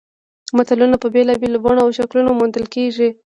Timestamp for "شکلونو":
1.97-2.31